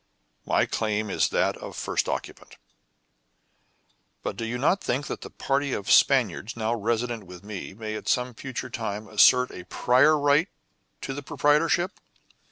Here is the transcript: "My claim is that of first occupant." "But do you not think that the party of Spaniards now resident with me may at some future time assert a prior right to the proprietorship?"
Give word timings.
"My 0.47 0.65
claim 0.65 1.11
is 1.11 1.29
that 1.29 1.55
of 1.57 1.75
first 1.75 2.09
occupant." 2.09 2.57
"But 4.23 4.35
do 4.35 4.45
you 4.45 4.57
not 4.57 4.83
think 4.83 5.05
that 5.05 5.21
the 5.21 5.29
party 5.29 5.73
of 5.73 5.91
Spaniards 5.91 6.57
now 6.57 6.73
resident 6.73 7.25
with 7.25 7.43
me 7.43 7.75
may 7.75 7.93
at 7.93 8.07
some 8.09 8.33
future 8.33 8.71
time 8.71 9.07
assert 9.07 9.51
a 9.51 9.63
prior 9.65 10.17
right 10.17 10.49
to 11.01 11.13
the 11.13 11.21
proprietorship?" 11.21 11.99